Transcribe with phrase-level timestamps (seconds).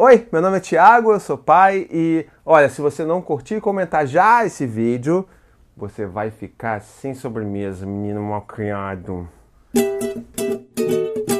[0.00, 3.60] Oi, meu nome é Thiago, eu sou pai e olha, se você não curtir e
[3.60, 5.28] comentar já esse vídeo,
[5.76, 9.28] você vai ficar sem sobremesa, menino mal criado.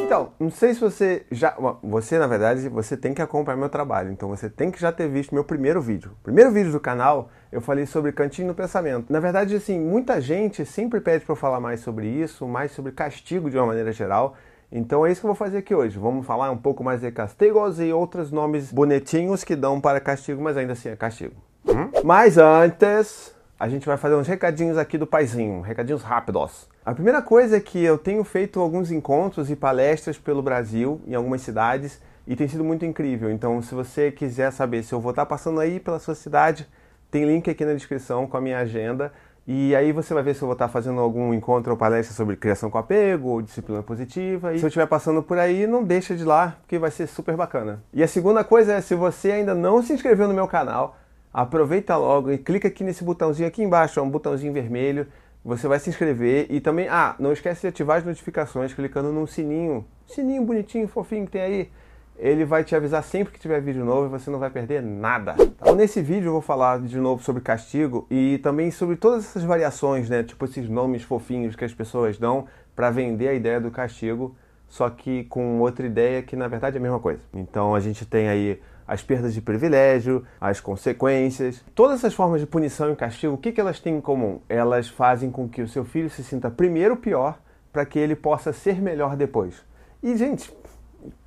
[0.04, 1.54] Então, não sei se você já.
[1.84, 4.10] Você, na verdade, você tem que acompanhar meu trabalho.
[4.10, 6.10] Então você tem que já ter visto meu primeiro vídeo.
[6.24, 9.12] Primeiro vídeo do canal, eu falei sobre cantinho no pensamento.
[9.12, 12.90] Na verdade, assim, muita gente sempre pede para eu falar mais sobre isso, mais sobre
[12.90, 14.34] castigo de uma maneira geral.
[14.70, 15.98] Então é isso que eu vou fazer aqui hoje.
[15.98, 20.42] Vamos falar um pouco mais de castigos e outros nomes bonitinhos que dão para castigo,
[20.42, 21.34] mas ainda assim é castigo.
[21.66, 21.90] Hum?
[22.04, 26.68] Mas antes, a gente vai fazer uns recadinhos aqui do paizinho, recadinhos rápidos.
[26.84, 31.14] A primeira coisa é que eu tenho feito alguns encontros e palestras pelo Brasil, em
[31.14, 33.30] algumas cidades, e tem sido muito incrível.
[33.30, 36.68] Então, se você quiser saber se eu vou estar passando aí pela sua cidade,
[37.10, 39.12] tem link aqui na descrição com a minha agenda.
[39.50, 42.36] E aí você vai ver se eu vou estar fazendo algum encontro ou palestra sobre
[42.36, 44.52] criação com apego ou disciplina positiva.
[44.52, 47.06] E se eu estiver passando por aí, não deixa de ir lá, porque vai ser
[47.06, 47.82] super bacana.
[47.90, 50.98] E a segunda coisa é, se você ainda não se inscreveu no meu canal,
[51.32, 55.06] aproveita logo e clica aqui nesse botãozinho aqui embaixo, é um botãozinho vermelho.
[55.42, 59.26] Você vai se inscrever e também, ah, não esquece de ativar as notificações clicando num
[59.26, 61.70] sininho, sininho bonitinho, fofinho que tem aí
[62.18, 65.36] ele vai te avisar sempre que tiver vídeo novo e você não vai perder nada.
[65.38, 69.44] Então nesse vídeo eu vou falar de novo sobre castigo e também sobre todas essas
[69.44, 70.22] variações, né?
[70.22, 74.36] Tipo esses nomes fofinhos que as pessoas dão para vender a ideia do castigo,
[74.68, 77.20] só que com outra ideia que na verdade é a mesma coisa.
[77.32, 81.62] Então a gente tem aí as perdas de privilégio, as consequências.
[81.74, 84.40] Todas essas formas de punição e castigo, o que, que elas têm em comum?
[84.48, 87.38] Elas fazem com que o seu filho se sinta primeiro pior
[87.70, 89.62] para que ele possa ser melhor depois.
[90.02, 90.50] E, gente,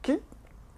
[0.02, 0.20] que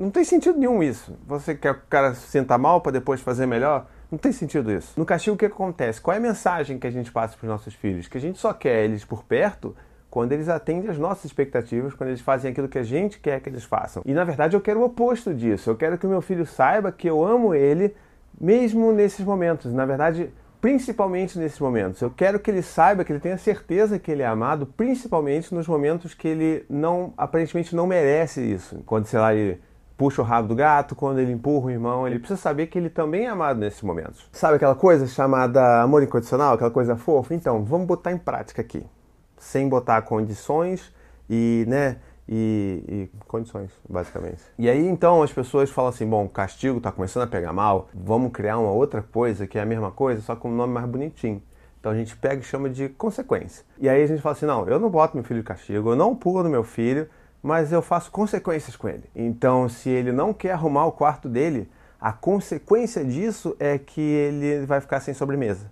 [0.03, 1.17] não tem sentido nenhum isso.
[1.25, 3.87] Você quer que o cara se sinta mal para depois fazer melhor?
[4.11, 4.93] Não tem sentido isso.
[4.97, 6.01] No castigo, o que acontece?
[6.01, 8.07] Qual é a mensagem que a gente passa para os nossos filhos?
[8.07, 9.75] Que a gente só quer eles por perto
[10.09, 13.49] quando eles atendem às nossas expectativas, quando eles fazem aquilo que a gente quer que
[13.49, 14.03] eles façam.
[14.05, 15.69] E na verdade eu quero o oposto disso.
[15.69, 17.95] Eu quero que o meu filho saiba que eu amo ele
[18.39, 19.73] mesmo nesses momentos.
[19.73, 20.29] Na verdade,
[20.61, 22.01] principalmente nesses momentos.
[22.01, 25.67] Eu quero que ele saiba, que ele tenha certeza que ele é amado, principalmente nos
[25.67, 28.83] momentos que ele não aparentemente não merece isso.
[28.86, 29.59] Quando sei lá ele
[29.98, 32.89] puxa o rabo do gato, quando ele empurra o irmão, ele precisa saber que ele
[32.89, 34.27] também é amado nesses momentos.
[34.31, 37.33] Sabe aquela coisa chamada amor incondicional, aquela coisa fofa?
[37.33, 38.86] Então, vamos botar em prática aqui,
[39.37, 40.93] sem botar condições
[41.30, 44.43] e, né, e, e, condições, basicamente.
[44.58, 48.31] E aí então as pessoas falam assim: bom, castigo está começando a pegar mal, vamos
[48.31, 51.42] criar uma outra coisa que é a mesma coisa, só com um nome mais bonitinho.
[51.80, 53.65] Então a gente pega e chama de consequência.
[53.77, 55.95] E aí a gente fala assim: não, eu não boto meu filho de castigo, eu
[55.95, 57.10] não pulo no meu filho,
[57.43, 59.04] mas eu faço consequências com ele.
[59.14, 64.65] Então, se ele não quer arrumar o quarto dele, a consequência disso é que ele
[64.65, 65.70] vai ficar sem sobremesa.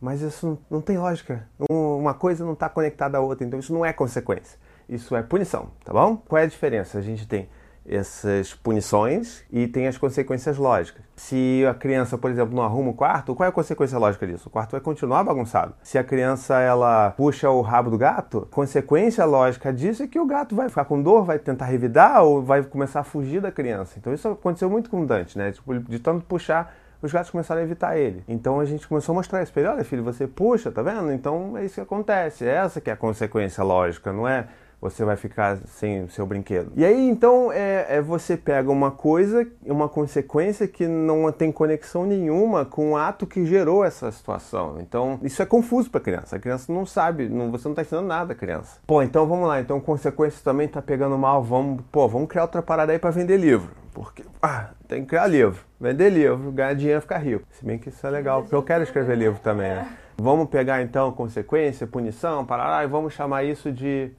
[0.00, 1.48] Mas isso não tem lógica.
[1.70, 4.58] Uma coisa não está conectada à outra, então isso não é consequência.
[4.88, 6.16] Isso é punição, tá bom?
[6.16, 6.98] Qual é a diferença?
[6.98, 7.48] A gente tem
[7.88, 11.04] essas punições e tem as consequências lógicas.
[11.14, 14.48] Se a criança, por exemplo, não arruma o quarto, qual é a consequência lógica disso?
[14.48, 15.74] O quarto vai continuar bagunçado.
[15.82, 20.26] Se a criança ela puxa o rabo do gato, consequência lógica disso é que o
[20.26, 23.98] gato vai ficar com dor, vai tentar revidar ou vai começar a fugir da criança.
[23.98, 25.52] Então isso aconteceu muito com o Dante, né?
[25.52, 28.24] Tipo, de tanto puxar os gatos começaram a evitar ele.
[28.26, 31.12] Então a gente começou a mostrar isso para ele: olha, filho, você puxa, tá vendo?
[31.12, 32.44] Então é isso que acontece.
[32.44, 34.48] É essa que é a consequência lógica, não é?
[34.90, 36.72] Você vai ficar sem o seu brinquedo.
[36.76, 42.06] E aí então é, é, você pega uma coisa, uma consequência que não tem conexão
[42.06, 44.78] nenhuma com o ato que gerou essa situação.
[44.80, 46.36] Então isso é confuso para a criança.
[46.36, 48.78] A criança não sabe, não, você não está ensinando nada à criança.
[48.86, 49.60] Pô, então vamos lá.
[49.60, 51.42] Então consequência também está pegando mal.
[51.42, 53.70] Vamos, pô, vamos criar outra parada aí para vender livro.
[53.92, 57.46] Porque, ah, tem que criar livro, vender livro, ganhar dinheiro, ficar rico.
[57.50, 59.88] Se bem que isso é legal, porque eu quero escrever livro também, né?
[60.18, 64.10] Vamos pegar então consequência, punição, parar e vamos chamar isso de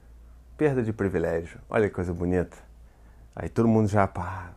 [0.58, 1.60] perda de privilégio.
[1.70, 2.56] Olha que coisa bonita.
[3.34, 4.50] Aí todo mundo já, pá,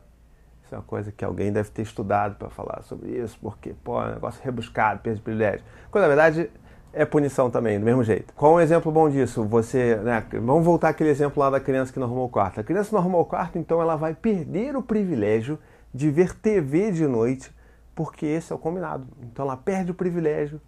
[0.66, 4.02] isso é uma coisa que alguém deve ter estudado para falar sobre isso, porque, pô,
[4.02, 5.64] é um negócio rebuscado, perda de privilégio.
[5.92, 6.50] Quando na verdade
[6.92, 8.34] é punição também, do mesmo jeito.
[8.34, 9.46] Qual é um exemplo bom disso?
[9.46, 12.60] Você, né, vamos voltar aquele exemplo lá da criança que não arrumou o quarto.
[12.60, 15.60] A criança não arrumou o quarto, então ela vai perder o privilégio
[15.94, 17.54] de ver TV de noite,
[17.94, 19.06] porque esse é o combinado.
[19.22, 20.60] Então ela perde o privilégio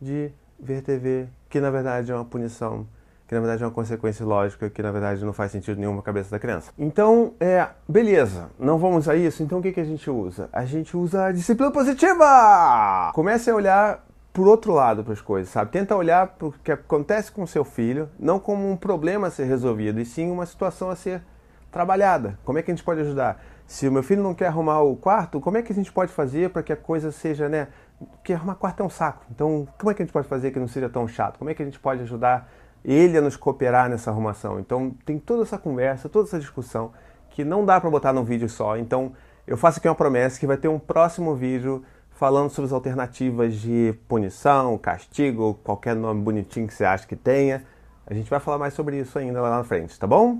[0.00, 2.86] de ver TV, que na verdade é uma punição
[3.26, 6.30] que na verdade é uma consequência lógica que na verdade não faz sentido nenhum cabeça
[6.30, 6.70] da criança.
[6.78, 10.48] Então, é, beleza, não vamos a isso, então o que, que a gente usa?
[10.52, 13.10] A gente usa a disciplina positiva!
[13.14, 15.70] Comece a olhar por outro lado para as coisas, sabe?
[15.70, 19.30] Tenta olhar para o que acontece com o seu filho, não como um problema a
[19.30, 21.22] ser resolvido, e sim uma situação a ser
[21.70, 22.38] trabalhada.
[22.44, 23.40] Como é que a gente pode ajudar?
[23.66, 26.12] Se o meu filho não quer arrumar o quarto, como é que a gente pode
[26.12, 27.68] fazer para que a coisa seja, né?
[27.98, 29.24] Porque arrumar quarto é um saco.
[29.30, 31.38] Então, como é que a gente pode fazer que não seja tão chato?
[31.38, 32.50] Como é que a gente pode ajudar
[32.84, 34.60] ele a nos cooperar nessa arrumação.
[34.60, 36.92] Então tem toda essa conversa, toda essa discussão
[37.30, 38.76] que não dá para botar num vídeo só.
[38.76, 39.12] Então
[39.46, 43.54] eu faço aqui uma promessa que vai ter um próximo vídeo falando sobre as alternativas
[43.54, 47.64] de punição, castigo, qualquer nome bonitinho que você acha que tenha.
[48.06, 50.38] A gente vai falar mais sobre isso ainda lá na frente, tá bom?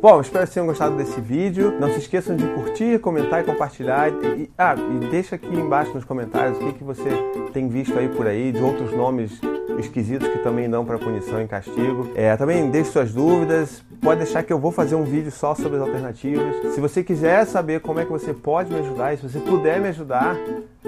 [0.00, 1.76] Bom, espero que tenham gostado desse vídeo.
[1.80, 4.08] Não se esqueçam de curtir, comentar e compartilhar.
[4.10, 7.08] E, ah, e deixa aqui embaixo nos comentários o que, que você
[7.52, 9.40] tem visto aí por aí de outros nomes
[9.76, 12.10] esquisitos que também dão para punição e castigo.
[12.14, 13.82] É, também deixe suas dúvidas.
[14.00, 16.74] Pode deixar que eu vou fazer um vídeo só sobre as alternativas.
[16.74, 19.80] Se você quiser saber como é que você pode me ajudar e se você puder
[19.80, 20.36] me ajudar,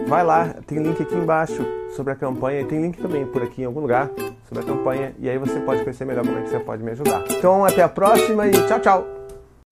[0.06, 0.55] vai lá.
[0.67, 1.67] Tem link aqui embaixo
[1.97, 4.09] sobre a campanha e tem link também por aqui em algum lugar
[4.49, 6.93] sobre a campanha e aí você pode conhecer melhor como é que você pode me
[6.93, 7.25] ajudar.
[7.31, 9.10] Então até a próxima e tchau, tchau.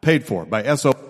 [0.00, 1.09] Paid for by SO.